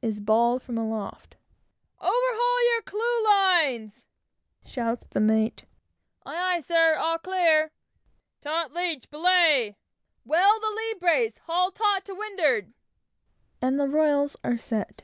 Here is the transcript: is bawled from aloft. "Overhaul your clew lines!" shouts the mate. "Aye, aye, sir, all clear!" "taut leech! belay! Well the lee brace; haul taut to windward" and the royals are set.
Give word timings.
is 0.00 0.20
bawled 0.20 0.62
from 0.62 0.78
aloft. 0.78 1.34
"Overhaul 2.00 2.72
your 2.72 2.82
clew 2.82 3.24
lines!" 3.24 4.06
shouts 4.64 5.04
the 5.10 5.18
mate. 5.18 5.64
"Aye, 6.24 6.54
aye, 6.54 6.60
sir, 6.60 6.94
all 6.94 7.18
clear!" 7.18 7.72
"taut 8.40 8.72
leech! 8.72 9.10
belay! 9.10 9.74
Well 10.24 10.60
the 10.60 10.70
lee 10.70 10.94
brace; 11.00 11.38
haul 11.38 11.72
taut 11.72 12.04
to 12.04 12.14
windward" 12.14 12.72
and 13.60 13.76
the 13.80 13.88
royals 13.88 14.36
are 14.44 14.58
set. 14.58 15.02